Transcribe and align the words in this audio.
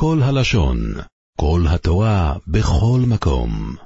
כל 0.00 0.20
הלשון, 0.22 0.78
כל 1.40 1.64
התורה, 1.68 2.34
בכל 2.46 3.00
מקום. 3.06 3.76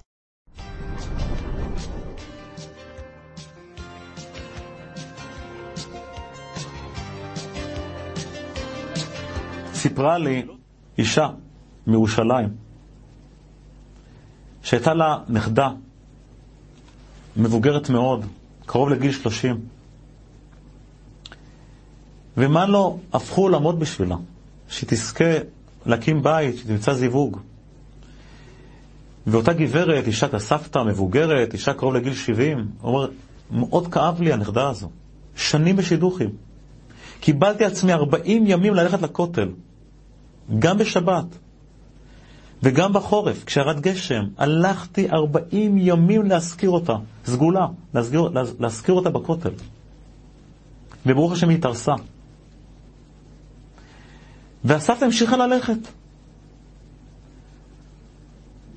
סיפרה 9.74 10.18
לי 10.18 10.46
אישה 10.98 11.28
מירושלים, 11.86 12.48
שהייתה 14.62 14.94
לה 14.94 15.18
נכדה, 15.28 15.68
מבוגרת 17.36 17.90
מאוד, 17.90 18.26
קרוב 18.66 18.88
לגיל 18.88 19.12
30, 19.12 19.60
ומה 22.36 22.66
לא 22.66 22.96
הפכו 23.12 23.48
לעמוד 23.48 23.80
בשבילה, 23.80 24.16
שתזכה 24.68 25.34
להקים 25.86 26.22
בית, 26.22 26.56
שתמצא 26.58 26.94
זיווג. 26.94 27.38
ואותה 29.26 29.52
גברת, 29.52 30.06
אישה 30.06 30.26
הסבתא 30.32 30.78
מבוגרת, 30.78 31.52
אישה 31.52 31.74
קרוב 31.74 31.94
לגיל 31.94 32.14
70, 32.14 32.68
אומר, 32.82 33.08
מאוד 33.50 33.92
כאב 33.92 34.20
לי 34.20 34.32
הנכדה 34.32 34.68
הזו. 34.68 34.88
שנים 35.36 35.76
בשידוכים. 35.76 36.30
קיבלתי 37.20 37.64
עצמי 37.64 37.92
40 37.92 38.44
ימים 38.46 38.74
ללכת 38.74 39.02
לכותל, 39.02 39.48
גם 40.58 40.78
בשבת 40.78 41.24
וגם 42.62 42.92
בחורף, 42.92 43.44
כשירד 43.44 43.80
גשם, 43.80 44.24
הלכתי 44.38 45.10
40 45.10 45.78
ימים 45.78 46.22
להזכיר 46.22 46.70
אותה, 46.70 46.96
סגולה, 47.24 47.66
להזכיר, 47.94 48.28
להזכיר 48.58 48.94
אותה 48.94 49.10
בכותל. 49.10 49.50
וברוך 51.06 51.32
השם 51.32 51.48
היא 51.48 51.58
התארסה. 51.58 51.92
והסבתא 54.64 55.04
המשיכה 55.04 55.36
ללכת. 55.36 55.78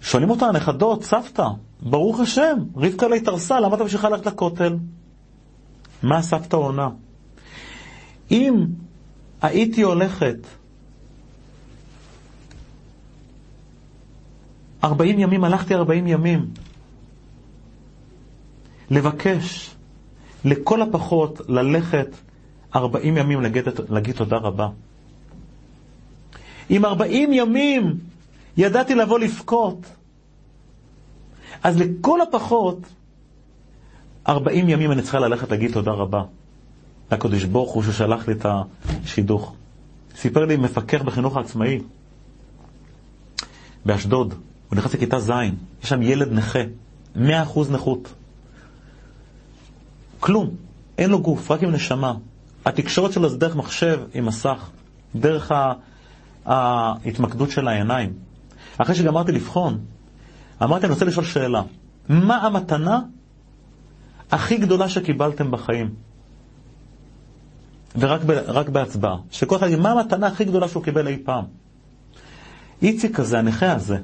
שואלים 0.01 0.29
אותה 0.29 0.45
הנכדות, 0.45 1.03
סבתא, 1.03 1.47
ברוך 1.81 2.19
השם, 2.19 2.57
רבקה 2.75 3.07
לה 3.07 3.15
התארסה, 3.15 3.59
למה 3.59 3.75
אתה 3.75 3.83
ממשיכה 3.83 4.09
ללכת 4.09 4.25
לכותל? 4.25 4.77
מה 6.03 6.17
הסבתא 6.17 6.55
עונה? 6.55 6.89
אם 8.31 8.65
הייתי 9.41 9.81
הולכת 9.81 10.37
ארבעים 14.83 15.19
ימים, 15.19 15.43
הלכתי 15.43 15.75
ארבעים 15.75 16.07
ימים 16.07 16.49
לבקש 18.89 19.75
לכל 20.45 20.81
הפחות 20.81 21.41
ללכת 21.47 22.07
ארבעים 22.75 23.17
ימים 23.17 23.41
להגיד, 23.41 23.63
להגיד 23.89 24.15
תודה 24.15 24.37
רבה. 24.37 24.69
אם 26.69 26.85
ארבעים 26.85 27.33
ימים 27.33 27.97
ידעתי 28.57 28.95
לבוא 28.95 29.19
לבכות, 29.19 29.85
אז 31.63 31.79
לכל 31.79 32.21
הפחות 32.21 32.79
ארבעים 34.27 34.69
ימים 34.69 34.91
אני 34.91 35.01
צריכה 35.01 35.19
ללכת 35.19 35.51
להגיד 35.51 35.71
תודה 35.73 35.91
רבה. 35.91 36.23
לקדוש 37.11 37.43
ברוך 37.43 37.71
הוא 37.71 37.83
ששלח 37.83 38.27
לי 38.27 38.33
את 38.33 38.45
השידוך. 38.45 39.53
סיפר 40.15 40.45
לי 40.45 40.57
מפקח 40.57 41.01
בחינוך 41.01 41.37
העצמאי 41.37 41.79
באשדוד, 43.85 44.33
הוא 44.69 44.77
נכנס 44.77 44.93
לכיתה 44.93 45.19
ז', 45.19 45.31
יש 45.83 45.89
שם 45.89 46.01
ילד 46.01 46.31
נכה, 46.31 46.59
מאה 47.15 47.43
אחוז 47.43 47.71
נכות. 47.71 48.13
כלום, 50.19 50.49
אין 50.97 51.09
לו 51.09 51.21
גוף, 51.21 51.51
רק 51.51 51.63
עם 51.63 51.71
נשמה. 51.71 52.13
התקשורת 52.65 53.13
שלו 53.13 53.29
זה 53.29 53.37
דרך 53.37 53.55
מחשב 53.55 54.01
עם 54.13 54.25
מסך, 54.25 54.69
דרך 55.15 55.51
ההתמקדות 56.45 57.51
של 57.51 57.67
העיניים. 57.67 58.13
אחרי 58.77 58.95
שגמרתי 58.95 59.31
לבחון, 59.31 59.79
אמרתי, 60.63 60.85
אני 60.85 60.93
רוצה 60.93 61.05
לשאול 61.05 61.25
שאלה. 61.25 61.61
מה 62.09 62.37
המתנה 62.37 62.99
הכי 64.31 64.57
גדולה 64.57 64.89
שקיבלתם 64.89 65.51
בחיים? 65.51 65.89
ורק 67.99 68.69
בהצבעה. 68.69 69.17
שכל 69.31 69.55
אחד 69.55 69.67
יגיד, 69.67 69.79
מה 69.79 69.91
המתנה 69.91 70.27
הכי 70.27 70.45
גדולה 70.45 70.67
שהוא 70.67 70.83
קיבל 70.83 71.07
אי 71.07 71.17
פעם? 71.25 71.43
איציק 72.81 73.19
הזה, 73.19 73.39
הנכה 73.39 73.71
הזה, 73.71 73.97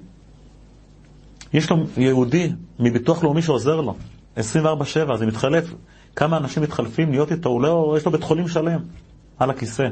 יש 1.54 1.70
לו 1.70 1.78
יהודי 1.98 2.52
מביטוח 2.80 3.24
לאומי 3.24 3.42
שעוזר 3.42 3.82
לו, 3.82 3.96
24-7, 4.38 4.40
זה 5.16 5.26
מתחלף. 5.26 5.74
כמה 6.16 6.38
אנשים 6.38 6.64
מתחלפים 6.64 7.12
להיות 7.12 7.32
איתו, 7.32 7.50
הוא 7.50 7.62
לא, 7.62 7.94
יש 7.98 8.06
לו 8.06 8.12
בית 8.12 8.24
חולים 8.24 8.48
שלם 8.48 8.80
על 9.40 9.50
הכיסא. 9.50 9.88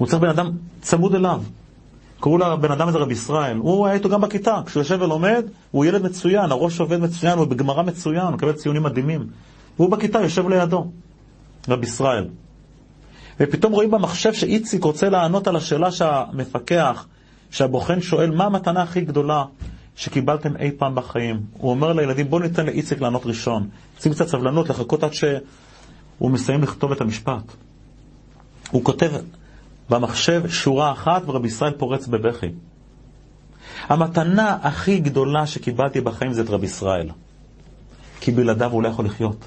הוא 0.00 0.08
צריך 0.08 0.22
בן 0.22 0.28
אדם 0.28 0.50
צמוד 0.80 1.14
אליו. 1.14 1.42
קראו 2.20 2.38
לבן 2.38 2.70
אדם 2.72 2.88
הזה 2.88 2.98
רב 2.98 3.10
ישראל. 3.10 3.56
הוא 3.56 3.86
היה 3.86 3.94
איתו 3.94 4.08
גם 4.08 4.20
בכיתה. 4.20 4.60
כשהוא 4.66 4.80
יושב 4.80 4.98
ולומד, 5.00 5.44
הוא 5.70 5.84
ילד 5.84 6.02
מצוין, 6.02 6.50
הראש 6.50 6.80
עובד 6.80 7.00
מצוין, 7.00 7.38
הוא 7.38 7.46
בגמרא 7.46 7.82
מצוין, 7.82 8.26
מקבל 8.26 8.52
ציונים 8.52 8.82
מדהימים. 8.82 9.26
והוא 9.76 9.90
בכיתה 9.90 10.20
יושב 10.20 10.48
לידו, 10.48 10.90
רב 11.68 11.82
ישראל. 11.82 12.28
ופתאום 13.40 13.72
רואים 13.72 13.90
במחשב 13.90 14.32
שאיציק 14.32 14.84
רוצה 14.84 15.08
לענות 15.08 15.46
על 15.46 15.56
השאלה 15.56 15.92
שהמפקח, 15.92 17.06
שהבוחן 17.50 18.00
שואל, 18.00 18.30
מה 18.30 18.44
המתנה 18.44 18.82
הכי 18.82 19.00
גדולה 19.00 19.44
שקיבלתם 19.96 20.56
אי 20.56 20.70
פעם 20.78 20.94
בחיים? 20.94 21.40
הוא 21.52 21.70
אומר 21.70 21.92
לילדים, 21.92 22.30
בואו 22.30 22.42
ניתן 22.42 22.66
לאיציק 22.66 23.00
לענות 23.00 23.26
ראשון. 23.26 23.68
שים 24.00 24.12
קצת 24.12 24.28
סבלנות, 24.28 24.68
לחכות 24.68 25.04
עד 25.04 25.12
שהוא 25.12 26.30
מסיים 26.30 26.62
לכתוב 26.62 26.92
את 26.92 27.00
המשפט. 27.00 27.42
הוא 28.70 28.84
כותב 28.84 29.10
במחשב 29.90 30.48
שורה 30.48 30.92
אחת 30.92 31.22
ורבי 31.26 31.48
ישראל 31.48 31.72
פורץ 31.72 32.06
בבכי. 32.06 32.46
המתנה 33.88 34.58
הכי 34.62 34.98
גדולה 34.98 35.46
שקיבלתי 35.46 36.00
בחיים 36.00 36.32
זה 36.32 36.42
את 36.42 36.50
רבי 36.50 36.66
ישראל. 36.66 37.10
כי 38.20 38.30
בלעדיו 38.32 38.70
הוא 38.70 38.82
לא 38.82 38.88
יכול 38.88 39.04
לחיות. 39.04 39.44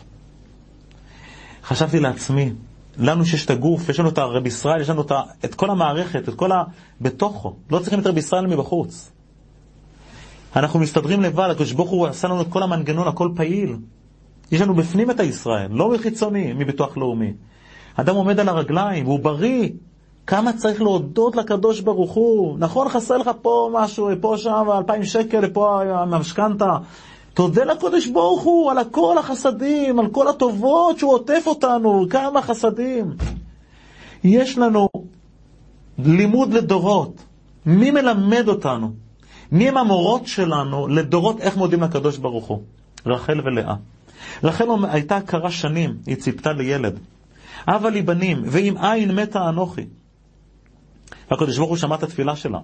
חשבתי 1.63 1.99
לעצמי, 1.99 2.53
לנו 2.97 3.25
שיש 3.25 3.45
את 3.45 3.49
הגוף, 3.49 3.89
יש 3.89 3.99
לנו 3.99 4.09
את 4.09 4.17
הרבי 4.17 4.47
ישראל, 4.47 4.81
יש 4.81 4.89
לנו 4.89 5.01
את, 5.01 5.11
את 5.45 5.55
כל 5.55 5.69
המערכת, 5.69 6.29
את 6.29 6.33
כל 6.33 6.51
ה... 6.51 6.63
בתוכו. 7.01 7.55
לא 7.71 7.79
צריכים 7.79 7.99
את 7.99 8.07
רבי 8.07 8.19
ישראל 8.19 8.47
מבחוץ. 8.47 9.11
אנחנו 10.55 10.79
מסתדרים 10.79 11.21
לבד, 11.21 11.49
הקדוש 11.51 11.71
ברוך 11.71 11.89
הוא 11.89 12.07
עשה 12.07 12.27
לנו 12.27 12.41
את 12.41 12.47
כל 12.49 12.63
המנגנון, 12.63 13.07
הכל 13.07 13.29
פעיל. 13.35 13.77
יש 14.51 14.61
לנו 14.61 14.75
בפנים 14.75 15.11
את 15.11 15.19
הישראל, 15.19 15.71
לא 15.71 15.91
מחיצוני, 15.93 16.53
מביטוח 16.53 16.97
לאומי. 16.97 17.33
אדם 17.95 18.15
עומד 18.15 18.39
על 18.39 18.49
הרגליים, 18.49 19.05
הוא 19.05 19.19
בריא. 19.19 19.69
כמה 20.28 20.53
צריך 20.53 20.81
להודות 20.81 21.35
לקדוש 21.35 21.79
ברוך 21.79 22.11
הוא. 22.11 22.57
נכון, 22.59 22.89
חסר 22.89 23.17
לך 23.17 23.31
פה 23.41 23.69
משהו, 23.73 24.09
פה 24.22 24.35
שם, 24.38 24.66
אלפיים 24.78 25.03
שקל, 25.03 25.50
פה 25.50 25.81
המשכנתה. 25.84 26.78
תודה 27.34 27.63
לקודש 27.63 28.07
ברוך 28.07 28.41
הוא 28.41 28.72
על 28.72 28.78
כל 28.91 29.17
החסדים, 29.17 30.00
על 30.00 30.07
כל 30.07 30.28
הטובות 30.28 31.00
שהוא 31.00 31.13
עוטף 31.13 31.44
אותנו, 31.45 32.06
כמה 32.09 32.41
חסדים. 32.41 33.13
יש 34.23 34.57
לנו 34.57 34.89
לימוד 36.00 36.53
לדורות. 36.53 37.23
מי 37.66 37.91
מלמד 37.91 38.47
אותנו? 38.47 38.91
מי 39.51 39.69
הם 39.69 39.78
המורות 39.78 40.28
שלנו 40.28 40.88
לדורות 40.88 41.39
איך 41.39 41.57
מודים 41.57 41.83
לקדוש 41.83 42.17
ברוך 42.17 42.45
הוא? 42.45 42.62
רחל 43.06 43.41
ולאה. 43.45 43.75
רחל 44.44 44.66
הייתה 44.83 45.17
הכרה 45.17 45.51
שנים, 45.51 45.97
היא 46.06 46.16
ציפתה 46.16 46.53
לילד. 46.53 47.00
אבא 47.67 47.89
לי 47.89 48.01
בנים, 48.01 48.41
ואם 48.45 48.78
אין 48.78 49.16
מתה 49.16 49.50
אנוכי. 49.50 49.85
הקדוש 51.31 51.57
ברוך 51.57 51.69
הוא 51.69 51.78
שמע 51.78 51.96
את 51.96 52.03
התפילה 52.03 52.35
שלה. 52.35 52.59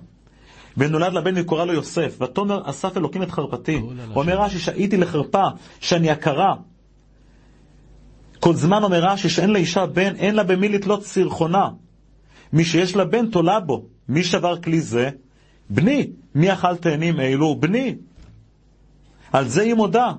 ונולד 0.78 1.14
לבן 1.14 1.34
וקורא 1.36 1.66
לו 1.66 1.74
יוסף, 1.74 2.18
ותאמר 2.22 2.70
אסף 2.70 2.98
אלוקים 2.98 3.24
את 3.24 3.32
חרפתי. 3.32 3.82
אומר 4.16 4.42
רש"י 4.42 4.60
שהייתי 4.60 4.98
לחרפה, 4.98 5.44
שאני 5.80 6.10
עקרה. 6.10 6.56
כל 8.40 8.54
זמן 8.54 8.84
אומר 8.84 9.04
רש"י 9.06 9.30
שאין 9.30 9.50
לאישה 9.50 9.86
בן, 9.86 10.16
אין 10.16 10.36
לה 10.36 10.44
במי 10.44 10.70
לתלות 10.70 11.06
סירחונה. 11.06 11.70
מי 12.54 12.66
שיש 12.66 12.96
לה 12.96 13.06
בן 13.06 13.28
תולה 13.28 13.60
בו. 13.60 13.86
מי 14.10 14.24
שבר 14.24 14.62
כלי 14.62 14.81
זה? 14.81 15.10
בני. 15.69 16.07
מי 16.36 16.54
אכל 16.54 16.75
תאנים 16.75 17.19
אלו? 17.19 17.56
בני. 17.56 17.95
על 19.31 19.48
זה 19.48 19.62
היא 19.62 19.74
מודה. 19.74 20.12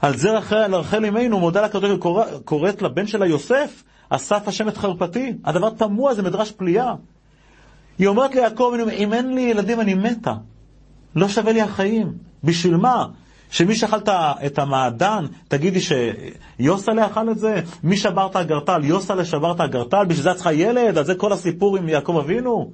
על 0.00 0.16
זה 0.16 0.32
רחל, 0.38 0.74
רחל 0.74 1.04
אמנו 1.06 1.40
מודה 1.40 1.62
לקדוש 1.64 1.90
קוראת 2.44 2.82
לבן 2.82 3.06
שלה 3.06 3.26
יוסף, 3.26 3.82
אסף 4.08 4.48
השם 4.48 4.68
את 4.68 4.76
חרפתי. 4.76 5.32
הדבר 5.44 5.70
תמוה, 5.70 6.14
זה 6.14 6.22
מדרש 6.22 6.52
פליאה. 6.52 6.94
היא 8.02 8.08
אומרת 8.08 8.34
ליעקב, 8.34 8.74
אם 8.92 9.12
אין 9.12 9.34
לי 9.34 9.40
ילדים 9.40 9.80
אני 9.80 9.94
מתה. 9.94 10.34
לא 11.16 11.28
שווה 11.28 11.52
לי 11.52 11.60
החיים. 11.60 12.12
בשביל 12.44 12.76
מה? 12.76 13.06
שמי 13.50 13.76
שאכל 13.76 13.96
את 14.46 14.58
המעדן, 14.58 15.26
תגידי 15.48 15.80
שיוסלה 15.80 17.06
אכל 17.06 17.30
את 17.30 17.38
זה? 17.38 17.60
מי 17.82 17.96
שבר 17.96 18.26
את 18.26 18.36
הגרטל? 18.36 18.84
יוסלה 18.84 19.24
שבר 19.24 19.52
את 19.52 19.60
הגרטל? 19.60 20.04
בשביל 20.04 20.22
זה 20.22 20.30
את 20.30 20.36
צריכה 20.36 20.52
ילד? 20.52 20.98
על 20.98 21.04
זה 21.04 21.14
כל 21.14 21.32
הסיפור 21.32 21.76
עם 21.76 21.88
יעקב 21.88 22.16
אבינו? 22.16 22.70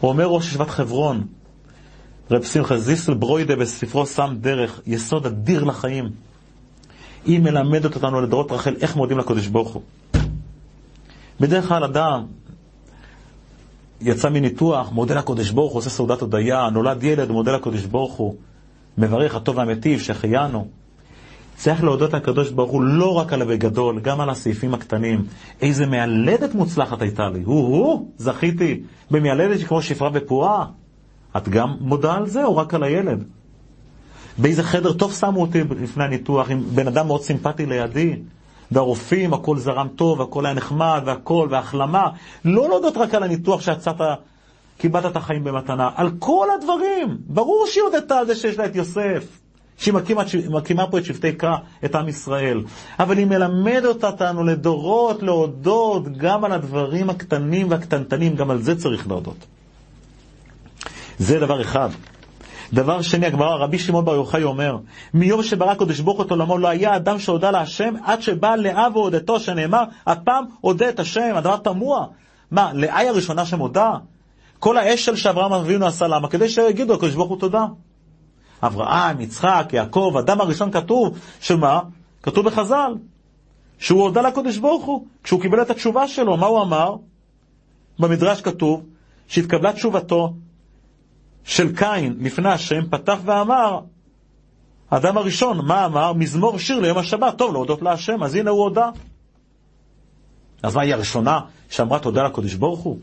הוא 0.00 0.10
אומר 0.10 0.26
ראש 0.26 0.46
ישיבת 0.46 0.70
חברון, 0.70 1.26
רב 2.30 2.42
שמחה 2.42 2.78
זיסל 2.78 3.14
ברוידה 3.14 3.56
בספרו 3.56 4.06
שם 4.06 4.34
דרך, 4.40 4.80
יסוד 4.86 5.26
אדיר 5.26 5.64
לחיים. 5.64 6.10
היא 7.24 7.40
מלמדת 7.40 7.94
אותנו 7.94 8.20
לדורות 8.20 8.52
רחל 8.52 8.74
איך 8.80 8.96
מודים 8.96 9.18
לקדוש 9.18 9.46
ברוך 9.46 9.72
הוא. 9.72 9.82
בדרך 11.40 11.68
כלל 11.68 11.84
אדם 11.84 12.26
יצא 14.04 14.28
מניתוח, 14.28 14.92
מודה 14.92 15.14
לקודש 15.14 15.50
ברוך 15.50 15.72
הוא, 15.72 15.78
עושה 15.78 15.90
סעודת 15.90 16.20
הודיה, 16.20 16.70
נולד 16.70 17.02
ילד, 17.04 17.30
מודה 17.30 17.52
לקודש 17.52 17.84
ברוך 17.84 18.14
הוא, 18.14 18.34
מברך 18.98 19.34
הטוב 19.34 19.56
והמיטיב, 19.56 20.00
שהחיינו. 20.00 20.66
צריך 21.56 21.84
להודות 21.84 22.12
לקדוש 22.12 22.50
ברוך 22.50 22.70
הוא 22.70 22.82
לא 22.82 23.14
רק 23.14 23.32
על 23.32 23.42
הבגדול, 23.42 24.00
גם 24.00 24.20
על 24.20 24.30
הסעיפים 24.30 24.74
הקטנים. 24.74 25.24
איזה 25.60 25.86
מיילדת 25.86 26.54
מוצלחת 26.54 27.02
הייתה 27.02 27.28
לי. 27.28 27.42
הוא-הוא, 27.44 28.08
זכיתי 28.18 28.82
במיילדת 29.10 29.66
כמו 29.66 29.82
שפרה 29.82 30.10
ופועה. 30.14 30.64
את 31.36 31.48
גם 31.48 31.76
מודה 31.80 32.14
על 32.14 32.26
זה 32.26 32.44
או 32.44 32.56
רק 32.56 32.74
על 32.74 32.82
הילד? 32.82 33.24
באיזה 34.38 34.62
חדר 34.62 34.92
טוב 34.92 35.12
שמו 35.12 35.40
אותי 35.40 35.60
לפני 35.80 36.04
הניתוח, 36.04 36.50
עם 36.50 36.62
בן 36.74 36.86
אדם 36.86 37.06
מאוד 37.06 37.22
סימפטי 37.22 37.66
לידי. 37.66 38.16
והרופאים, 38.72 39.34
הכל 39.34 39.58
זרם 39.58 39.88
טוב, 39.96 40.22
הכל 40.22 40.46
היה 40.46 40.54
נחמד, 40.54 41.02
והכל, 41.06 41.48
והחלמה. 41.50 42.08
לא 42.44 42.68
להודות 42.68 42.96
רק 42.96 43.14
על 43.14 43.22
הניתוח 43.22 43.60
שיצאת, 43.60 43.96
קיבלת 44.78 45.06
את 45.06 45.16
החיים 45.16 45.44
במתנה, 45.44 45.90
על 45.94 46.10
כל 46.18 46.48
הדברים. 46.54 47.18
ברור 47.26 47.66
שהיא 47.66 47.82
הודתה 47.82 48.18
על 48.18 48.26
זה 48.26 48.34
שיש 48.34 48.58
לה 48.58 48.66
את 48.66 48.76
יוסף. 48.76 49.42
שהיא 49.76 49.94
מקימה, 49.94 50.22
מקימה 50.50 50.86
פה 50.86 50.98
את 50.98 51.04
שבטי 51.04 51.32
קרא, 51.32 51.56
את 51.84 51.94
עם 51.94 52.08
ישראל. 52.08 52.62
אבל 52.98 53.18
היא 53.18 53.26
מלמדת 53.26 54.04
אותנו 54.04 54.44
לדורות 54.44 55.22
להודות 55.22 56.16
גם 56.16 56.44
על 56.44 56.52
הדברים 56.52 57.10
הקטנים 57.10 57.70
והקטנטנים, 57.70 58.36
גם 58.36 58.50
על 58.50 58.62
זה 58.62 58.78
צריך 58.78 59.08
להודות. 59.08 59.46
זה 61.18 61.40
דבר 61.40 61.60
אחד. 61.60 61.88
דבר 62.72 63.02
שני, 63.02 63.26
הגמרא, 63.26 63.54
רבי 63.54 63.78
שמעון 63.78 64.04
בר 64.04 64.14
יוחאי 64.14 64.42
אומר, 64.42 64.76
מיום 65.14 65.42
שברא 65.42 65.74
קדוש 65.74 66.00
ברוך 66.00 66.18
הוא 66.18 66.26
עולמו 66.30 66.58
לא 66.58 66.68
היה 66.68 66.96
אדם 66.96 67.18
שהודה 67.18 67.50
להשם 67.50 67.94
עד 68.04 68.22
שבא 68.22 68.54
לאה 68.54 68.88
והודתו, 68.92 69.40
שנאמר, 69.40 69.82
הפעם 70.06 70.44
הודה 70.60 70.88
את 70.88 71.00
השם, 71.00 71.32
הדבר 71.36 71.56
תמוה. 71.56 72.06
מה, 72.50 72.72
לאה 72.72 72.98
היא 72.98 73.08
הראשונה 73.08 73.46
שמודה? 73.46 73.92
כל 74.58 74.78
האשל 74.78 75.16
שאברהם 75.16 75.52
אבינו 75.52 75.86
עשה 75.86 76.06
למה? 76.06 76.28
כדי 76.28 76.48
שיגידו 76.48 76.94
לקדוש 76.94 77.14
ברוך 77.14 77.28
הוא 77.28 77.38
תודה. 77.38 77.66
אברהם, 78.62 79.20
יצחק, 79.20 79.68
יעקב, 79.72 80.14
אדם 80.18 80.40
הראשון 80.40 80.70
כתוב, 80.70 81.18
שמה? 81.40 81.80
כתוב 82.22 82.46
בחז"ל, 82.46 82.94
שהוא 83.78 84.02
הודה 84.02 84.22
לקדוש 84.22 84.58
ברוך 84.58 84.84
הוא, 84.84 85.06
כשהוא 85.22 85.40
קיבל 85.40 85.62
את 85.62 85.70
התשובה 85.70 86.08
שלו, 86.08 86.36
מה 86.36 86.46
הוא 86.46 86.62
אמר? 86.62 86.96
במדרש 87.98 88.40
כתוב 88.40 88.82
שהתקבלה 89.28 89.72
תשובתו 89.72 90.32
של 91.44 91.76
קין 91.76 92.16
לפני 92.20 92.48
השם, 92.48 92.86
פתח 92.90 93.18
ואמר, 93.24 93.80
האדם 94.90 95.18
הראשון, 95.18 95.66
מה 95.66 95.86
אמר? 95.86 96.12
מזמור 96.12 96.58
שיר 96.58 96.80
ליום 96.80 96.98
השבת, 96.98 97.38
טוב, 97.38 97.52
להודות 97.52 97.82
להשם, 97.82 98.22
אז 98.22 98.34
הנה 98.34 98.50
הוא 98.50 98.62
הודה. 98.62 98.90
אז 100.62 100.76
מה, 100.76 100.82
היא 100.82 100.94
הראשונה 100.94 101.40
שאמרה 101.70 101.98
תודה 101.98 102.22
לקדוש 102.22 102.54
ברוך 102.54 102.80
הוא? 102.80 102.98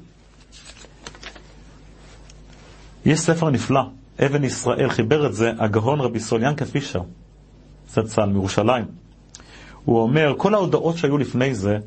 יש 3.05 3.19
ספר 3.19 3.49
נפלא, 3.49 3.81
אבן 4.25 4.43
ישראל, 4.43 4.89
חיבר 4.89 5.25
את 5.27 5.33
זה 5.33 5.51
הגאון 5.59 6.01
רבי 6.01 6.19
סוליאנקה 6.19 6.65
פישר, 6.65 7.01
צאצל 7.87 8.25
מירושלים. 8.25 8.85
הוא 9.85 10.01
אומר, 10.01 10.33
כל 10.37 10.53
ההודעות 10.53 10.97
שהיו 10.97 11.17
לפני 11.17 11.55
זה 11.55 11.77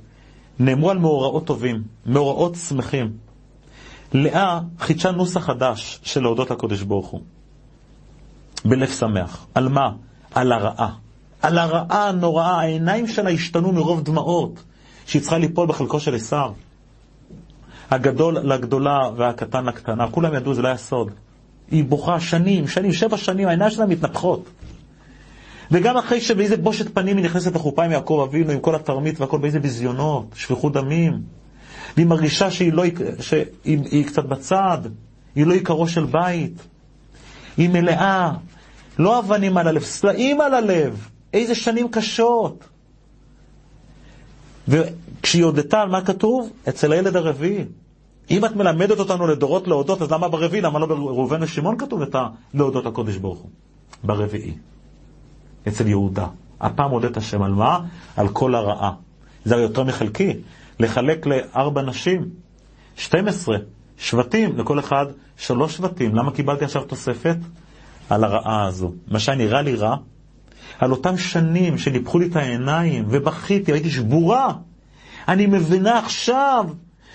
נאמרו 0.59 0.91
על 0.91 0.99
מאורעות 0.99 1.47
טובים, 1.47 1.83
מאורעות 2.07 2.55
שמחים. 2.55 3.13
לאה 4.15 4.61
חידשה 4.79 5.11
נוסח 5.11 5.41
חדש 5.41 6.01
של 6.03 6.23
להודות 6.23 6.51
לקודש 6.51 6.83
ברוך 6.83 7.07
הוא. 7.07 7.21
בלב 8.65 8.89
שמח. 8.89 9.47
על 9.55 9.69
מה? 9.69 9.91
על 10.35 10.53
הרעה. 10.53 10.95
על 11.43 11.59
הרעה 11.59 12.09
הנוראה, 12.09 12.61
העיניים 12.61 13.09
שלה 13.09 13.31
השתנו 13.31 13.73
מרוב 13.73 14.05
דמעות, 14.05 14.63
שהיא 15.07 15.23
צריכה 15.23 15.39
ליפול 15.39 15.67
בחלקו 15.67 16.01
של 16.01 16.15
עשיו. 16.15 16.53
הגדול 17.91 18.39
לגדולה 18.39 18.99
והקטן 19.17 19.65
לקטנה, 19.65 20.11
כולם 20.11 20.35
ידעו, 20.35 20.55
זה 20.55 20.63
לא 20.63 20.69
היה 20.69 20.77
סוד. 20.77 21.11
היא 21.71 21.85
בוכה 21.85 22.21
שנים, 22.21 22.69
שנים, 22.69 22.93
שבע 22.93 23.17
שנים, 23.17 23.49
העיניים 23.49 23.71
שלה 23.71 23.87
מתנפחות. 23.87 24.45
וגם 25.71 25.97
אחרי 25.97 26.21
שבאיזה 26.21 26.57
בושת 26.57 26.95
פנים 26.95 27.17
היא 27.17 27.25
נכנסת 27.25 27.55
לחופה 27.55 27.85
עם 27.85 27.91
יעקב 27.91 28.27
אבינו, 28.29 28.53
עם 28.53 28.61
כל 28.61 28.75
התרמית 28.75 29.21
והכל, 29.21 29.39
באיזה 29.39 29.61
ביזיונות, 29.61 30.27
שפיכות 30.35 30.73
דמים. 30.73 31.23
והיא 31.97 32.07
מרגישה 32.07 32.51
שהיא, 32.51 32.73
לא, 32.73 32.85
שהיא 33.21 33.45
היא 33.65 34.07
קצת 34.07 34.25
בצד, 34.25 34.79
היא 35.35 35.47
לא 35.47 35.53
עיקרו 35.53 35.89
של 35.89 36.05
בית. 36.05 36.53
היא 37.57 37.69
מלאה, 37.69 38.33
לא 38.99 39.19
אבנים 39.19 39.57
על 39.57 39.69
הלב, 39.69 39.83
סלעים 39.83 40.41
על 40.41 40.55
הלב. 40.55 41.09
איזה 41.33 41.55
שנים 41.55 41.89
קשות. 41.89 42.65
וכשהיא 44.69 45.45
הודתה 45.45 45.85
מה 45.87 46.01
כתוב? 46.05 46.51
אצל 46.69 46.93
הילד 46.93 47.17
הרביעי. 47.17 47.65
אם 48.31 48.45
את 48.45 48.57
מלמדת 48.57 48.99
אותנו 48.99 49.27
לדורות 49.27 49.69
להודות, 49.69 50.03
אז 50.03 50.11
למה 50.13 50.29
ברביעי? 50.29 50.61
למה 50.63 50.79
לא 50.79 50.87
בראובן 50.87 51.43
ושמעון 51.43 51.79
כתוב 51.79 52.03
את 52.03 52.17
הלהודות 52.55 52.85
לקודש 52.85 53.17
ברוך 53.17 53.39
הוא? 53.39 53.51
ברביעי. 54.05 54.55
אצל 55.69 55.87
יהודה. 55.87 56.27
הפעם 56.61 56.91
הודית 56.91 57.17
השם 57.17 57.43
על 57.43 57.53
מה? 57.53 57.79
על 58.17 58.29
כל 58.29 58.55
הרעה. 58.55 58.93
זה 59.45 59.55
הרי 59.55 59.63
יותר 59.63 59.83
מחלקי. 59.85 60.33
לחלק 60.81 61.27
לארבע 61.27 61.83
נשים, 61.83 62.29
12 62.97 63.57
שבטים, 63.99 64.59
לכל 64.59 64.79
אחד 64.79 65.07
שלוש 65.37 65.77
שבטים. 65.77 66.15
למה 66.15 66.31
קיבלתי 66.31 66.65
עכשיו 66.65 66.83
תוספת? 66.85 67.37
על 68.11 68.25
הרעה 68.25 68.67
הזו. 68.67 68.93
מה 69.09 69.19
שהיה 69.19 69.39
נראה 69.39 69.63
לי 69.63 69.75
רע, 69.75 69.97
על 70.79 70.93
אותם 70.93 71.17
שנים 71.19 71.79
שניפחו 71.79 72.19
לי 72.19 72.27
את 72.27 72.37
העיניים 72.37 73.05
ובכיתי, 73.09 73.73
הייתי 73.73 73.91
שבורה. 73.91 74.53
אני 75.29 75.47
מבינה 75.47 75.99
עכשיו 75.99 76.65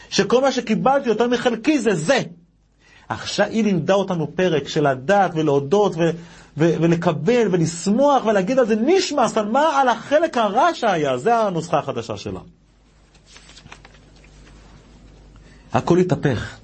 שכל 0.09 0.41
מה 0.41 0.51
שקיבלתי 0.51 1.09
יותר 1.09 1.27
מחלקי 1.27 1.79
זה 1.79 1.95
זה. 1.95 2.19
עכשיו 3.09 3.45
היא 3.45 3.63
לימדה 3.63 3.93
אותנו 3.93 4.35
פרק 4.35 4.67
של 4.67 4.87
לדעת 4.89 5.31
ולהודות 5.35 5.95
ו- 5.95 6.09
ו- 6.57 6.73
ולקבל 6.81 7.47
ולשמוח 7.51 8.25
ולהגיד 8.25 8.59
על 8.59 8.65
זה 8.65 8.75
נשמס, 8.75 9.37
על 9.37 9.49
מה? 9.51 9.81
על 9.81 9.87
החלק 9.87 10.37
הרע 10.37 10.73
שהיה, 10.73 11.17
זה 11.17 11.37
הנוסחה 11.37 11.79
החדשה 11.79 12.17
שלה. 12.17 12.39
הכל 15.73 15.97
התהפך. 15.97 16.57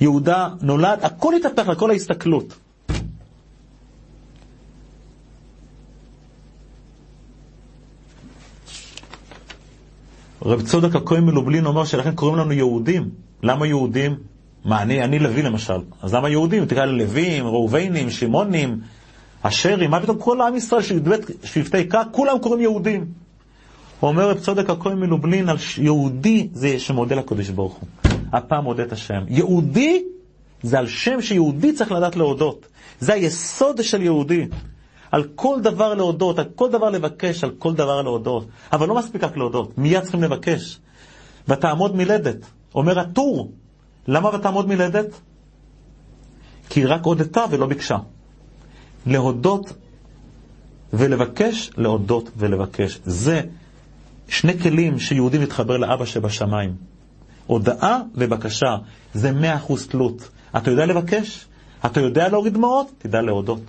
יהודה 0.00 0.48
נולד, 0.62 0.98
הכל 1.02 1.34
התהפך, 1.34 1.68
הכל 1.68 1.90
ההסתכלות. 1.90 2.54
רב 10.42 10.62
צודק 10.62 10.96
הכהן 10.96 11.24
מלובלין 11.24 11.66
אומר 11.66 11.84
שלכן 11.84 12.14
קוראים 12.14 12.36
לנו 12.38 12.52
יהודים. 12.52 13.10
למה 13.42 13.66
יהודים? 13.66 14.16
מה, 14.64 14.82
אני, 14.82 15.04
אני 15.04 15.18
לוי 15.18 15.42
למשל. 15.42 15.78
אז 16.02 16.14
למה 16.14 16.28
יהודים? 16.28 16.66
תקרא 16.66 16.84
ללווים, 16.84 17.46
ראובנים, 17.46 18.10
שמעונים, 18.10 18.80
אשרים, 19.42 19.90
מה 19.90 20.00
פתאום 20.00 20.18
כל 20.18 20.40
עם 20.40 20.56
ישראל, 20.56 20.82
שבטי 21.44 21.84
קה, 21.84 22.02
כולם 22.12 22.38
קוראים 22.38 22.60
יהודים. 22.60 23.06
הוא 24.00 24.08
אומר 24.08 24.30
רב 24.30 24.38
צודק 24.38 24.70
הכהן 24.70 24.98
מלובלין 24.98 25.48
על 25.48 25.56
יהודי 25.78 26.48
זה 26.52 26.78
שמודה 26.78 27.16
לקדוש 27.16 27.48
ברוך 27.48 27.74
הוא. 27.74 28.13
הפעם 28.36 28.64
מודה 28.64 28.82
את 28.82 28.92
השם. 28.92 29.24
יהודי 29.28 30.02
זה 30.62 30.78
על 30.78 30.86
שם 30.86 31.20
שיהודי 31.20 31.72
צריך 31.72 31.92
לדעת 31.92 32.16
להודות. 32.16 32.66
זה 33.00 33.12
היסוד 33.12 33.82
של 33.82 34.02
יהודי. 34.02 34.46
על 35.10 35.24
כל 35.34 35.60
דבר 35.60 35.94
להודות, 35.94 36.38
על 36.38 36.44
כל 36.54 36.70
דבר 36.70 36.90
לבקש, 36.90 37.44
על 37.44 37.50
כל 37.58 37.74
דבר 37.74 38.02
להודות. 38.02 38.46
אבל 38.72 38.88
לא 38.88 38.94
מספיק 38.94 39.24
רק 39.24 39.36
להודות, 39.36 39.78
מיד 39.78 40.02
צריכים 40.02 40.22
לבקש. 40.22 40.78
ותעמוד 41.48 41.96
מלדת. 41.96 42.36
אומר 42.74 42.98
הטור, 42.98 43.52
למה 44.08 44.34
ותעמוד 44.34 44.68
מלדת? 44.68 45.20
כי 46.68 46.84
רק 46.84 47.04
הודתה 47.04 47.44
ולא 47.50 47.66
ביקשה. 47.66 47.96
להודות 49.06 49.72
ולבקש, 50.92 51.70
להודות 51.76 52.30
ולבקש. 52.36 53.00
זה 53.04 53.40
שני 54.28 54.58
כלים 54.58 54.98
שיהודי 54.98 55.38
מתחבר 55.38 55.76
לאבא 55.76 56.04
שבשמיים. 56.04 56.93
הודאה 57.46 57.98
ובקשה, 58.14 58.76
זה 59.14 59.32
מאה 59.32 59.56
אחוז 59.56 59.86
תלות. 59.86 60.28
אתה 60.56 60.70
יודע 60.70 60.86
לבקש? 60.86 61.46
אתה 61.86 62.00
יודע 62.00 62.28
להוריד 62.28 62.54
דמעות? 62.54 62.90
תדע 62.98 63.22
להודות. 63.22 63.60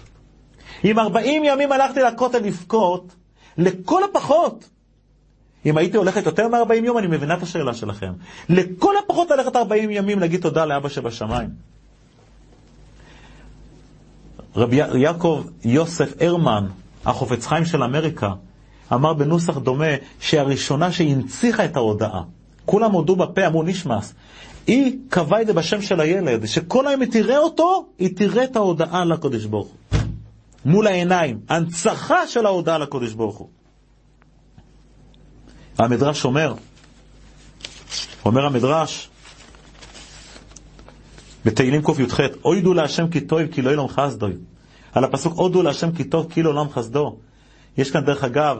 אם 0.83 0.99
ארבעים 0.99 1.43
ימים 1.45 1.71
הלכתי 1.71 1.99
לכותל 1.99 2.39
לבכות, 2.39 3.15
לכל 3.57 4.03
הפחות, 4.03 4.69
אם 5.65 5.77
הייתי 5.77 5.97
הולכת 5.97 6.25
יותר 6.25 6.47
מ-40 6.47 6.85
יום, 6.85 6.97
אני 6.97 7.07
מבינה 7.07 7.33
את 7.33 7.43
השאלה 7.43 7.73
שלכם. 7.73 8.13
לכל 8.49 8.93
הפחות 9.05 9.31
ללכת 9.31 9.55
40 9.55 9.89
ימים 9.91 10.19
להגיד 10.19 10.41
תודה 10.41 10.65
לאבא 10.65 10.89
שבשמיים. 10.89 11.49
רבי 14.55 14.75
יעקב 14.75 15.43
יוסף 15.63 16.21
הרמן, 16.21 16.65
החופץ 17.05 17.45
חיים 17.45 17.65
של 17.65 17.83
אמריקה, 17.83 18.29
אמר 18.93 19.13
בנוסח 19.13 19.57
דומה 19.57 19.85
שהראשונה 20.19 20.91
שהנציחה 20.91 21.65
את 21.65 21.75
ההודעה, 21.75 22.21
כולם 22.65 22.91
הודו 22.91 23.15
בפה, 23.15 23.47
אמרו 23.47 23.63
נשמס, 23.63 24.13
היא 24.67 24.97
קבעה 25.09 25.41
את 25.41 25.47
זה 25.47 25.53
בשם 25.53 25.81
של 25.81 25.99
הילד, 25.99 26.45
שכל 26.45 26.87
היום 26.87 27.01
היא 27.01 27.11
תראה 27.11 27.37
אותו, 27.37 27.85
היא 27.99 28.15
תראה 28.15 28.43
את 28.43 28.55
ההודעה 28.55 29.05
לקודש 29.05 29.45
ברוך 29.45 29.67
הוא. 29.67 29.99
מול 30.65 30.87
העיניים, 30.87 31.39
הנצחה 31.49 32.27
של 32.27 32.45
ההודעה 32.45 32.77
לקודש 32.77 33.13
ברוך 33.13 33.37
הוא. 33.37 33.49
המדרש 35.77 36.25
אומר, 36.25 36.53
אומר 38.25 38.45
המדרש, 38.45 39.09
בתהילים 41.45 41.81
קי"ח, 41.81 42.19
אוידו 42.45 42.73
להשם 42.73 43.07
כי 43.07 43.21
טוב 43.21 43.39
כי 43.51 43.61
לא 43.61 43.71
ילום 43.71 43.87
חסדוי. 43.87 44.33
על 44.93 45.03
הפסוק 45.03 45.33
הודו 45.37 45.63
להשם 45.63 45.91
כי 45.91 46.03
טוב 46.03 46.31
כי 46.31 46.43
לעולם 46.43 46.69
חסדו. 46.69 47.17
יש 47.77 47.91
כאן 47.91 48.05
דרך 48.05 48.23
אגב 48.23 48.57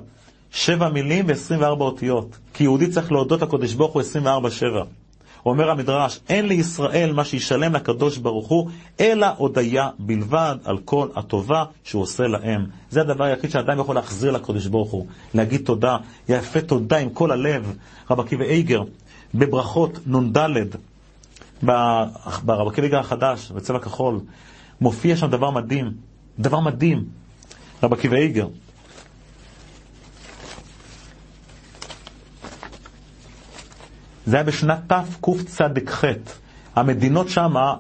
שבע 0.56 0.90
מילים 0.90 1.26
ו-24 1.28 1.64
אותיות. 1.64 2.38
כי 2.54 2.64
יהודי 2.64 2.88
צריך 2.88 3.12
להודות 3.12 3.42
לקדוש 3.42 3.74
ברוך 3.74 3.94
הוא 3.94 4.02
24-7. 4.02 4.86
אומר 5.46 5.70
המדרש, 5.70 6.20
אין 6.30 6.48
לישראל 6.48 7.14
מה 7.14 7.26
שישלם 7.26 7.76
לקדוש 7.76 8.18
ברוך 8.18 8.48
הוא, 8.48 8.70
אלא 9.00 9.28
הודיה 9.38 9.90
בלבד 10.00 10.56
על 10.64 10.78
כל 10.86 11.08
הטובה 11.16 11.64
שהוא 11.84 12.02
עושה 12.02 12.24
להם. 12.28 12.66
זה 12.90 13.02
הדבר 13.02 13.24
היחיד 13.24 13.50
שאדם 13.50 13.80
יכול 13.80 13.96
להחזיר 13.96 14.32
לקדוש 14.32 14.66
ברוך 14.66 14.92
הוא, 14.92 15.06
להגיד 15.34 15.62
תודה, 15.66 15.98
יפה 16.30 16.62
תודה 16.62 16.98
עם 16.98 17.10
כל 17.10 17.32
הלב. 17.32 17.76
רב 18.12 18.20
עקיבא 18.20 18.44
איגר, 18.44 18.82
בברכות 19.36 20.00
נ"ד, 20.08 20.38
ברב 21.64 22.68
עקיבא 22.68 22.86
איגר 22.86 23.00
החדש, 23.00 23.52
בצבע 23.52 23.80
כחול, 23.80 24.20
מופיע 24.82 25.18
שם 25.18 25.28
דבר 25.28 25.52
מדהים, 25.52 25.92
דבר 26.40 26.60
מדהים. 26.60 27.04
רב 27.84 27.94
עקיבא 27.94 28.16
איגר, 28.16 28.48
זה 34.26 34.36
היה 34.36 34.44
בשנת 34.44 34.80
תקצ"ח. 34.88 36.04
המדינות 36.76 37.30
שמה, 37.30 37.76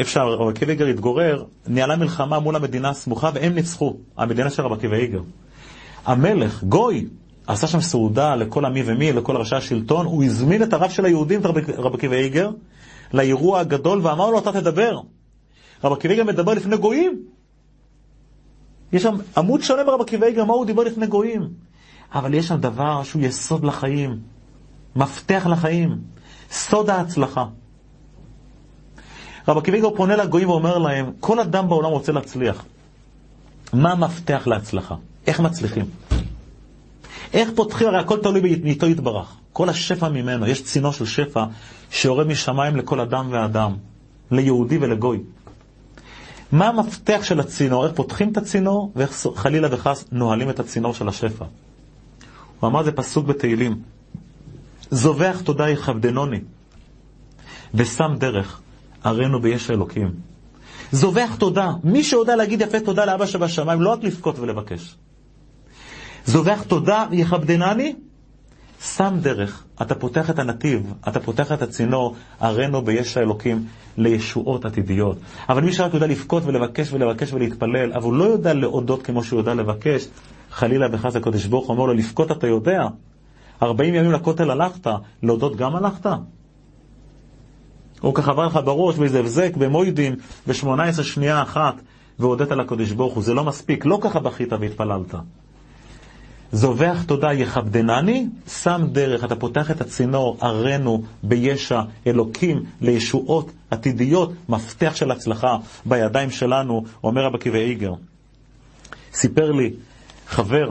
אפשר, 0.00 0.28
רב 0.28 0.48
עקיבא 0.48 0.84
התגורר, 0.84 1.44
ניהלה 1.66 1.96
מלחמה 1.96 2.38
מול 2.38 2.56
המדינה 2.56 2.90
הסמוכה 2.90 3.30
והם 3.34 3.54
ניצחו, 3.54 3.96
המדינה 4.16 4.50
של 4.50 4.62
רב 4.62 4.72
עקיבא 4.72 4.96
איגר. 4.96 5.20
המלך, 6.06 6.64
גוי, 6.64 7.06
עשה 7.46 7.66
שם 7.66 7.80
סעודה 7.80 8.34
לכל 8.34 8.64
המי 8.64 8.82
ומי, 8.86 9.12
לכל 9.12 9.36
ראשי 9.36 9.56
השלטון, 9.56 10.06
הוא 10.06 10.24
הזמין 10.24 10.62
את 10.62 10.72
הרב 10.72 10.90
של 10.90 11.04
היהודים, 11.04 11.40
את 11.40 11.46
רב 11.78 11.94
עקיבא 11.94 12.16
איגר, 12.16 12.50
לאירוע 13.12 13.60
הגדול 13.60 14.00
ואמר 14.02 14.30
לו, 14.30 14.38
אתה 14.38 14.52
תדבר. 14.52 15.00
רב 15.84 15.92
עקיבא 15.92 16.12
איגר 16.12 16.24
מדבר 16.24 16.54
לפני 16.54 16.76
גויים. 16.76 17.22
יש 18.92 19.02
שם 19.02 19.16
עמוד 19.36 19.62
שלם 19.62 19.86
ברב 19.86 20.00
עקיבא 20.00 20.26
איגר, 20.26 20.44
מה 20.44 20.52
הוא 20.52 20.66
דיבר 20.66 20.82
לפני 20.82 21.06
גויים. 21.06 21.48
אבל 22.14 22.34
יש 22.34 22.48
שם 22.48 22.56
דבר 22.56 23.02
שהוא 23.02 23.22
יסוד 23.22 23.64
לחיים. 23.64 24.33
מפתח 24.96 25.46
לחיים, 25.50 25.98
סוד 26.50 26.90
ההצלחה. 26.90 27.44
רב 29.48 29.58
עקיבא 29.58 29.88
פונה 29.96 30.16
לגויים 30.16 30.50
ואומר 30.50 30.78
להם, 30.78 31.12
כל 31.20 31.40
אדם 31.40 31.68
בעולם 31.68 31.90
רוצה 31.90 32.12
להצליח. 32.12 32.64
מה 33.72 33.92
המפתח 33.92 34.42
להצלחה? 34.46 34.94
איך 35.26 35.40
מצליחים? 35.40 35.84
איך 37.32 37.50
פותחים? 37.56 37.88
הרי 37.88 37.98
הכל 37.98 38.18
תלוי 38.22 38.40
באיתו 38.40 38.86
יתברך. 38.86 39.34
כל 39.52 39.68
השפע 39.68 40.08
ממנו, 40.08 40.46
יש 40.46 40.62
צינור 40.62 40.92
של 40.92 41.06
שפע 41.06 41.44
שיורד 41.90 42.26
משמיים 42.26 42.76
לכל 42.76 43.00
אדם 43.00 43.28
ואדם, 43.30 43.76
ליהודי 44.30 44.78
ולגוי. 44.78 45.20
מה 46.52 46.68
המפתח 46.68 47.20
של 47.22 47.40
הצינור? 47.40 47.86
איך 47.86 47.92
פותחים 47.94 48.32
את 48.32 48.36
הצינור, 48.36 48.92
ואיך 48.96 49.26
חלילה 49.36 49.68
וחס 49.70 50.04
נוהלים 50.12 50.50
את 50.50 50.60
הצינור 50.60 50.94
של 50.94 51.08
השפע. 51.08 51.44
הוא 52.60 52.68
אמר, 52.70 52.82
זה 52.82 52.92
פסוק 52.92 53.26
בתהילים. 53.26 53.93
זובח 54.94 55.40
תודה 55.44 55.68
יכבדנוני, 55.68 56.40
ושם 57.74 58.14
דרך, 58.18 58.60
הראינו 59.04 59.40
ביש 59.40 59.70
אלוקים. 59.70 60.10
זובח 60.92 61.36
תודה, 61.38 61.72
מי 61.84 62.04
שיודע 62.04 62.36
להגיד 62.36 62.60
יפה 62.60 62.80
תודה 62.80 63.04
לאבא 63.04 63.26
שבשמיים, 63.26 63.80
לא 63.82 63.90
רק 63.90 64.02
לבכות 64.02 64.38
ולבקש. 64.38 64.96
זובח 66.26 66.62
תודה 66.62 67.06
יכבדנני, 67.12 67.94
שם 68.80 69.14
דרך, 69.20 69.64
אתה 69.82 69.94
פותח 69.94 70.30
את 70.30 70.38
הנתיב, 70.38 70.92
אתה 71.08 71.20
פותח 71.20 71.52
את 71.52 71.62
הצינור, 71.62 72.16
הראינו 72.40 72.82
ביש 72.82 73.16
האלוקים 73.16 73.66
לישועות 73.96 74.64
עתידיות. 74.64 75.18
אבל 75.48 75.64
מי 75.64 75.72
שרק 75.72 75.94
יודע 75.94 76.06
לבכות 76.06 76.42
ולבקש 76.46 76.92
ולבקש 76.92 77.32
ולהתפלל, 77.32 77.92
אבל 77.92 78.04
הוא 78.04 78.14
לא 78.14 78.24
יודע 78.24 78.54
להודות 78.54 79.02
כמו 79.02 79.24
שהוא 79.24 79.40
יודע 79.40 79.54
לבקש, 79.54 80.06
חלילה 80.50 80.86
וחס 80.92 81.16
הקדוש 81.16 81.46
ברוך 81.46 81.66
הוא 81.66 81.74
אומר 81.74 81.86
לו, 81.86 81.94
לבכות 81.94 82.30
אתה 82.30 82.46
יודע, 82.46 82.80
ארבעים 83.64 83.94
ימים 83.94 84.12
לכותל 84.12 84.50
הלכת, 84.50 84.86
להודות 85.22 85.56
גם 85.56 85.76
הלכת? 85.76 86.06
הוא 88.00 88.14
ככה 88.14 88.30
עבר 88.30 88.46
לך 88.46 88.58
בראש 88.64 88.96
באיזה 88.96 89.20
הבזק, 89.20 89.56
במוידים, 89.56 90.14
ב-18 90.46 91.02
שנייה 91.02 91.42
אחת, 91.42 91.74
והודית 92.18 92.50
לקדוש 92.50 92.92
ברוך 92.92 93.14
הוא. 93.14 93.22
זה 93.22 93.34
לא 93.34 93.44
מספיק, 93.44 93.84
לא 93.84 93.98
ככה 94.02 94.20
בכית 94.20 94.52
והתפללת. 94.52 95.14
זובח 96.52 97.02
תודה 97.06 97.32
יכבדנני, 97.32 98.26
שם 98.48 98.86
דרך, 98.92 99.24
אתה 99.24 99.36
פותח 99.36 99.70
את 99.70 99.80
הצינור, 99.80 100.36
ערנו 100.40 101.02
בישע, 101.22 101.80
אלוקים 102.06 102.64
לישועות 102.80 103.50
עתידיות, 103.70 104.32
מפתח 104.48 104.92
של 104.96 105.10
הצלחה 105.10 105.56
בידיים 105.86 106.30
שלנו, 106.30 106.84
אומר 107.04 107.24
רבי 107.24 107.36
עקיבא 107.36 107.58
איגר. 107.58 107.92
סיפר 109.14 109.52
לי 109.52 109.70
חבר 110.26 110.70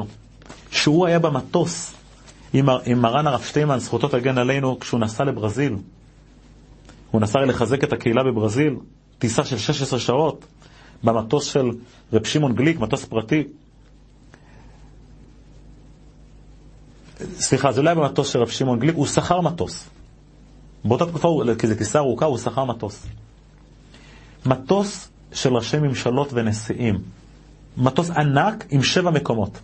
שהוא 0.72 1.06
היה 1.06 1.20
במטוס 1.20 1.94
עם, 2.54 2.70
עם 2.86 3.00
מרן 3.00 3.28
הרב 3.28 3.42
שטיימן, 3.42 3.80
זכותו 3.80 4.08
תגן 4.08 4.38
עלינו, 4.38 4.80
כשהוא 4.80 5.00
נסע 5.00 5.24
לברזיל. 5.24 5.76
הוא 7.12 7.22
נסע 7.22 7.40
לחזק 7.40 7.84
את 7.84 7.94
הקהילה 7.94 8.24
בברזיל, 8.24 8.76
טיסה 9.20 9.46
של 9.46 9.58
16 9.58 10.00
שעות, 10.00 10.46
במטוס 11.04 11.46
של 11.46 11.70
רב 12.14 12.26
שמעון 12.26 12.56
גליק, 12.56 12.80
מטוס 12.80 13.06
פרטי. 13.06 13.44
סליחה, 17.36 17.72
זה 17.72 17.82
לא 17.82 17.90
היה 17.90 17.96
במטוס 17.96 18.30
של 18.30 18.40
רב 18.40 18.50
שמעון 18.50 18.80
גליק, 18.80 18.96
הוא 18.96 19.06
שכר 19.08 19.42
מטוס. 19.42 19.90
באותה 20.86 21.06
תקופה, 21.06 21.42
כי 21.60 21.68
זו 21.68 21.76
טיסה 21.76 22.00
ארוכה, 22.00 22.26
הוא 22.26 22.38
שכר 22.38 22.66
מטוס. 22.66 23.06
מטוס 24.46 25.10
של 25.32 25.56
ראשי 25.56 25.78
ממשלות 25.78 26.30
ונשיאים. 26.34 27.02
מטוס 27.78 28.10
ענק 28.10 28.66
עם 28.70 28.84
שבע 28.84 29.12
מקומות. 29.12 29.60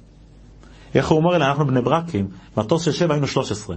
איך 0.95 1.09
הוא 1.09 1.17
אומר 1.17 1.37
לי, 1.37 1.45
אנחנו 1.45 1.67
בני 1.67 1.81
ברקים, 1.81 2.27
מטוס 2.57 2.81
של 2.83 2.91
שבע 2.91 3.13
היינו 3.13 3.27
13. 3.27 3.75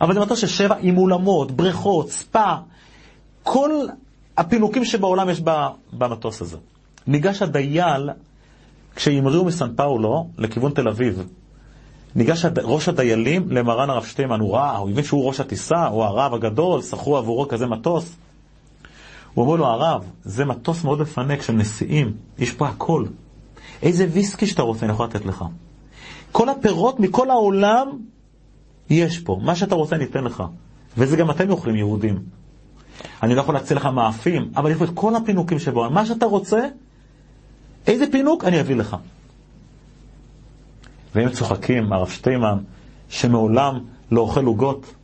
אבל 0.00 0.14
זה 0.14 0.20
מטוס 0.20 0.38
של 0.38 0.46
שבע 0.46 0.74
עם 0.80 0.98
אולמות, 0.98 1.52
בריכות, 1.52 2.10
ספא, 2.10 2.54
כל 3.42 3.70
הפינוקים 4.36 4.84
שבעולם 4.84 5.28
יש 5.28 5.40
במטוס 5.92 6.42
הזה. 6.42 6.56
ניגש 7.06 7.42
הדייל, 7.42 8.10
כשהמריאו 8.96 9.44
מסן 9.44 9.74
פאולו 9.76 10.28
לכיוון 10.38 10.72
תל 10.72 10.88
אביב, 10.88 11.26
ניגש 12.14 12.44
ראש 12.62 12.88
הדיילים 12.88 13.50
למרן 13.50 13.90
הרב 13.90 14.04
שטיימן, 14.04 14.40
הוא 14.40 14.54
ראה, 14.54 14.76
הוא 14.76 14.90
הבין 14.90 15.04
שהוא 15.04 15.26
ראש 15.26 15.40
הטיסה, 15.40 15.86
הוא 15.86 16.04
הרב 16.04 16.34
הגדול, 16.34 16.82
שכרו 16.82 17.16
עבורו 17.16 17.48
כזה 17.48 17.66
מטוס. 17.66 18.16
הוא 19.34 19.44
אומר 19.44 19.56
לו, 19.56 19.66
הרב, 19.66 20.04
זה 20.24 20.44
מטוס 20.44 20.84
מאוד 20.84 21.00
מפנק 21.00 21.42
של 21.42 21.52
נשיאים, 21.52 22.12
יש 22.38 22.52
פה 22.52 22.68
הכל. 22.68 23.04
איזה 23.82 24.06
ויסקי 24.12 24.46
שאתה 24.46 24.62
רוצה, 24.62 24.86
אני 24.86 24.92
יכול 24.92 25.06
לתת 25.06 25.26
לך. 25.26 25.44
כל 26.32 26.48
הפירות 26.48 27.00
מכל 27.00 27.30
העולם 27.30 27.98
יש 28.90 29.18
פה. 29.18 29.40
מה 29.42 29.56
שאתה 29.56 29.74
רוצה 29.74 29.96
אני 29.96 30.04
אתן 30.04 30.24
לך. 30.24 30.42
וזה 30.96 31.16
גם 31.16 31.30
אתם 31.30 31.50
אוכלים 31.50 31.76
יהודים. 31.76 32.18
אני 33.22 33.34
לא 33.34 33.40
יכול 33.40 33.54
להציע 33.54 33.76
לך 33.76 33.86
מאפים, 33.86 34.50
אבל 34.56 34.70
יש 34.70 34.78
פה 34.78 34.84
את 34.84 34.90
כל 34.94 35.16
הפינוקים 35.16 35.58
שבו. 35.58 35.90
מה 35.90 36.06
שאתה 36.06 36.26
רוצה, 36.26 36.68
איזה 37.86 38.04
פינוק 38.12 38.44
אני 38.44 38.60
אביא 38.60 38.76
לך. 38.76 38.96
והם 41.14 41.30
צוחקים, 41.30 41.92
הרב 41.92 42.08
שטיימן, 42.08 42.58
שמעולם 43.08 43.78
לא 44.10 44.20
אוכל 44.20 44.44
עוגות, 44.44 44.94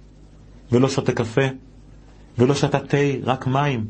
ולא 0.73 0.89
שותה 0.89 1.13
קפה, 1.13 1.47
ולא 2.39 2.55
שתה 2.55 2.79
תה, 2.81 2.97
רק 3.23 3.47
מים, 3.47 3.87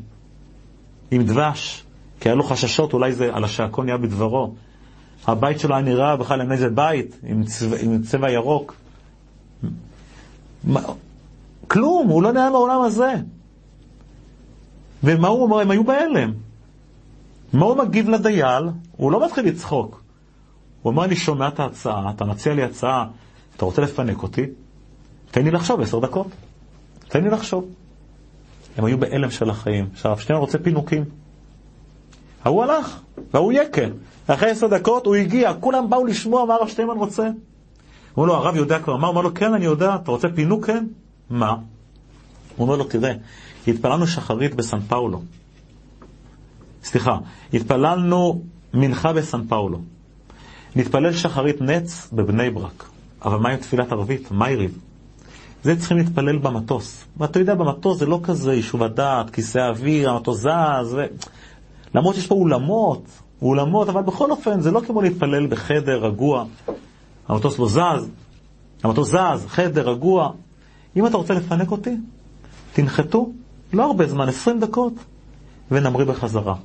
עם 1.11 1.23
דבש, 1.23 1.83
כי 2.19 2.29
היה 2.29 2.35
לו 2.35 2.43
חששות, 2.43 2.93
אולי 2.93 3.13
זה 3.13 3.29
על 3.33 3.43
השעקון 3.43 3.85
נהיה 3.85 3.97
בדברו. 3.97 4.55
הבית 5.27 5.59
שלו 5.59 5.75
היה 5.75 5.83
נראה 5.83 6.17
בכלל 6.17 6.41
עם 6.41 6.51
איזה 6.51 6.69
בית, 6.69 7.19
עם 7.23 7.43
צבע, 7.43 7.77
עם 7.81 8.01
צבע 8.01 8.31
ירוק. 8.31 8.75
מה, 10.63 10.81
כלום, 11.67 12.07
הוא 12.07 12.23
לא 12.23 12.31
נראה 12.31 12.49
מהעולם 12.49 12.81
הזה. 12.81 13.13
ומה 15.03 15.27
הוא 15.27 15.43
אומר? 15.43 15.59
הם 15.59 15.71
היו 15.71 15.83
בהלם. 15.83 16.33
מה 17.53 17.65
הוא 17.65 17.77
מגיב 17.77 18.09
לדייל? 18.09 18.63
הוא 18.97 19.11
לא 19.11 19.25
מתחיל 19.25 19.45
לצחוק. 19.45 20.01
הוא 20.81 20.91
אומר, 20.91 21.05
אני 21.05 21.15
שומע 21.15 21.47
את 21.47 21.59
ההצעה, 21.59 22.09
אתה 22.09 22.25
מציע 22.25 22.53
לי 22.53 22.63
הצעה, 22.63 23.07
אתה 23.57 23.65
רוצה 23.65 23.81
לפנק 23.81 24.23
אותי? 24.23 24.45
תן 25.31 25.43
לי 25.43 25.51
לחשוב 25.51 25.81
עשר 25.81 25.99
דקות. 25.99 26.27
תן 27.07 27.23
לי 27.23 27.29
לחשוב. 27.29 27.65
הם 28.77 28.85
היו 28.85 28.97
בהלם 28.97 29.31
של 29.31 29.49
החיים. 29.49 29.89
עכשיו, 29.93 30.19
שנייה 30.19 30.39
רוצה 30.39 30.57
פינוקים. 30.57 31.03
ההוא 32.45 32.63
הלך, 32.63 32.99
וההוא 33.33 33.53
יקל. 33.53 33.91
אחרי 34.27 34.49
עשר 34.49 34.67
דקות 34.67 35.05
הוא 35.05 35.15
הגיע, 35.15 35.53
כולם 35.59 35.89
באו 35.89 36.05
לשמוע 36.05 36.45
מה 36.45 36.53
הרב 36.53 36.67
שטיימן 36.67 36.97
רוצה. 36.97 37.29
אמרו 38.17 38.25
לו, 38.25 38.35
הרב 38.35 38.55
יודע 38.55 38.79
כבר 38.79 38.97
מה? 38.97 39.07
הוא 39.07 39.11
אומר 39.11 39.21
לו, 39.21 39.33
כן, 39.33 39.53
אני 39.53 39.65
יודע, 39.65 39.95
אתה 39.95 40.11
רוצה 40.11 40.27
פינוק, 40.35 40.65
כן? 40.65 40.85
מה? 41.29 41.49
הוא 41.49 42.67
אומר 42.67 42.75
לו, 42.75 42.83
תראה, 42.83 43.13
התפללנו 43.67 44.07
שחרית 44.07 44.55
בסן 44.55 44.79
פאולו. 44.79 45.21
סליחה, 46.83 47.17
התפללנו 47.53 48.41
מנחה 48.73 49.13
בסן 49.13 49.47
פאולו. 49.47 49.79
נתפלל 50.75 51.13
שחרית 51.13 51.61
נץ 51.61 52.09
בבני 52.13 52.49
ברק. 52.49 52.85
אבל 53.25 53.37
מה 53.37 53.49
עם 53.49 53.57
תפילת 53.57 53.91
ערבית? 53.91 54.31
מה 54.31 54.49
יריב? 54.49 54.79
זה 55.63 55.79
צריכים 55.79 55.97
להתפלל 55.97 56.37
במטוס. 56.37 57.05
ואתה 57.17 57.39
יודע, 57.39 57.55
במטוס 57.55 57.97
זה 57.97 58.05
לא 58.05 58.19
כזה 58.23 58.53
יישוב 58.53 58.83
הדעת, 58.83 59.29
כיסא 59.29 59.59
האוויר, 59.59 60.09
המטוס 60.09 60.37
זז, 60.37 60.93
ו... 60.93 61.05
למרות 61.95 62.15
שיש 62.15 62.27
פה 62.27 62.35
אולמות, 62.35 63.03
אולמות, 63.41 63.89
אבל 63.89 64.01
בכל 64.01 64.31
אופן 64.31 64.59
זה 64.59 64.71
לא 64.71 64.79
כמו 64.79 65.01
להתפלל 65.01 65.47
בחדר 65.47 66.05
רגוע. 66.05 66.45
המטוס 67.27 67.59
לא 67.59 67.67
זז, 67.67 68.09
המטוס 68.83 69.09
זז, 69.09 69.45
חדר 69.47 69.89
רגוע. 69.89 70.31
אם 70.95 71.07
אתה 71.07 71.17
רוצה 71.17 71.33
לפנק 71.33 71.71
אותי, 71.71 71.97
תנחתו, 72.73 73.29
לא 73.73 73.85
הרבה 73.85 74.07
זמן, 74.07 74.29
20 74.29 74.59
דקות, 74.59 74.93
ונמריא 75.71 76.05
בחזרה. 76.05 76.55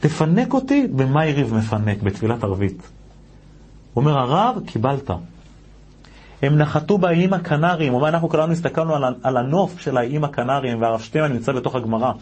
תפנק 0.00 0.54
אותי 0.54 0.86
במה 0.86 1.26
יריב 1.26 1.54
מפנק, 1.54 2.02
בתפילת 2.02 2.44
ערבית. 2.44 2.82
אומר 3.96 4.18
הרב, 4.18 4.62
קיבלת. 4.66 5.10
הם 6.42 6.58
נחתו 6.58 6.98
באיים 6.98 7.32
הקנריים, 7.32 7.94
אומר, 7.94 8.08
אנחנו 8.08 8.28
כולנו 8.28 8.52
הסתכלנו 8.52 8.94
על, 8.94 9.04
על 9.22 9.36
הנוף 9.36 9.80
של 9.80 9.96
האיים 9.96 10.24
הקנריים, 10.24 10.82
והרב 10.82 11.00
שטיין 11.00 11.32
נמצא 11.32 11.52
בתוך 11.52 11.74
הגמרא. 11.74 12.12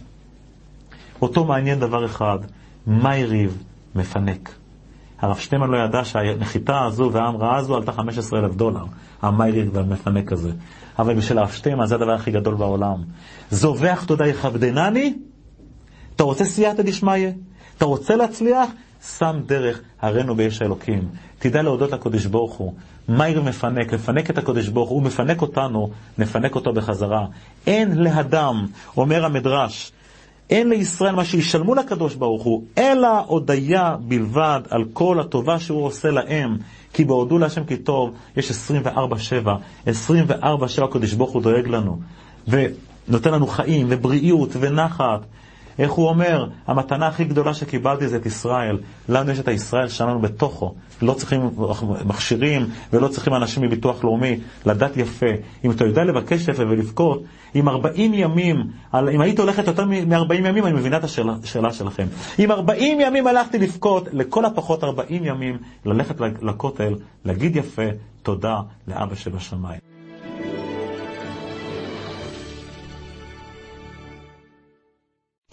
אותו 1.23 1.45
מעניין 1.45 1.81
דבר 1.81 2.07
אחד, 2.07 2.39
מה 2.87 3.17
יריב 3.17 3.63
מפנק. 3.95 4.51
הרב 5.21 5.39
שטיינמן 5.39 5.71
לא 5.71 5.77
ידע 5.77 6.05
שהנחיתה 6.05 6.85
הזו 6.85 7.11
וההמראה 7.13 7.57
הזו 7.57 7.77
עלתה 7.77 7.93
15 7.93 8.41
אלף 8.41 8.55
דולר, 8.55 8.85
המיירי 9.23 9.69
והמפנק 9.73 10.33
הזה. 10.33 10.51
אבל 10.99 11.15
בשביל 11.15 11.39
הרב 11.39 11.51
שטיינמן 11.51 11.87
זה 11.87 11.95
הדבר 11.95 12.13
הכי 12.13 12.31
גדול 12.31 12.55
בעולם. 12.55 13.03
זובח 13.51 14.05
תודה 14.05 14.27
יכבדנני, 14.27 15.15
אתה 16.17 16.25
רוצה 16.25 16.45
סייעתא 16.45 16.83
דשמיא? 16.83 17.29
אתה 17.77 17.85
רוצה 17.85 18.17
להצליח? 18.17 18.71
שם 19.19 19.41
דרך, 19.47 19.81
הרינו 20.01 20.35
באש 20.35 20.63
האלוקים. 20.63 21.09
תדע 21.39 21.63
להודות 21.63 21.93
לקדוש 21.93 22.27
ברוך 22.27 22.55
הוא. 22.55 22.75
מאיר 23.09 23.43
מפנק, 23.43 23.93
לפנק 23.93 24.31
את 24.31 24.39
הקדוש 24.39 24.69
ברוך 24.69 24.91
הוא, 24.91 25.03
מפנק 25.03 25.43
אותנו, 25.43 25.91
נפנק 26.19 26.55
אותו 26.55 26.73
בחזרה. 26.73 27.27
אין 27.67 27.99
להדם, 27.99 28.67
אומר 28.97 29.25
המדרש, 29.25 29.93
אין 30.51 30.69
לישראל 30.69 31.15
מה 31.15 31.25
שישלמו 31.25 31.75
לקדוש 31.75 32.15
ברוך 32.15 32.43
הוא, 32.43 32.65
אלא 32.79 33.09
הודיה 33.27 33.97
בלבד 34.01 34.61
על 34.71 34.85
כל 34.93 35.21
הטובה 35.21 35.61
שהוא 35.61 35.85
עושה 35.85 36.11
להם. 36.11 36.57
כי 36.93 37.05
בהודו 37.05 37.39
להשם 37.39 37.65
כי 37.65 37.77
טוב, 37.77 38.11
יש 38.37 38.51
24-7, 38.51 38.89
24-7 39.87 39.91
הקדוש 40.85 41.13
ברוך 41.13 41.31
הוא 41.31 41.43
דואג 41.43 41.69
לנו, 41.69 41.99
ונותן 42.49 43.33
לנו 43.33 43.47
חיים 43.47 43.87
ובריאות 43.91 44.51
ונחת. 44.61 45.21
איך 45.79 45.93
הוא 45.93 46.09
אומר, 46.09 46.47
המתנה 46.67 47.07
הכי 47.07 47.25
גדולה 47.25 47.55
שקיבלתי 47.55 48.09
זה 48.09 48.17
את 48.17 48.27
ישראל. 48.27 48.79
לנו 49.09 49.31
יש 49.31 49.39
את 49.39 49.49
הישראל 49.49 49.89
שלנו 49.89 50.21
בתוכו. 50.21 50.75
לא 51.03 51.15
צריכים 51.15 51.51
מכשירים 52.05 52.67
ולא 52.93 53.09
צריכים 53.09 53.35
אנשים 53.35 53.63
מביטוח 53.63 54.05
לאומי. 54.05 54.41
לדעת 54.67 54.97
יפה. 54.97 55.27
אם 55.65 55.71
אתה 55.71 55.85
יודע 55.85 56.05
לבקש 56.05 56.49
יפה 56.49 56.63
ולבכות, 56.63 57.23
אם 57.55 57.69
40 57.69 58.15
ימים, 58.15 58.57
אם 58.95 59.21
היית 59.21 59.39
הולכת 59.41 59.67
יותר 59.67 59.85
מ-40 59.85 60.35
ימים, 60.35 60.67
אני 60.67 60.73
מבינה 60.73 60.97
את 60.97 61.05
השאלה, 61.05 61.35
השאלה 61.43 61.73
שלכם. 61.73 62.07
אם 62.39 62.51
40 62.51 63.01
ימים 63.01 63.27
הלכתי 63.27 63.59
לבכות, 63.59 64.09
לכל 64.13 64.45
הפחות 64.45 64.85
40 64.85 65.25
ימים, 65.25 65.59
ללכת 65.85 66.21
לכותל, 66.43 66.95
להגיד 67.25 67.57
יפה, 67.57 67.87
תודה 68.23 68.61
לאבא 68.89 69.15
שבשמיים. 69.15 69.88